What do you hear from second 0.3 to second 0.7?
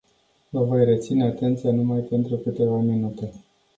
Vă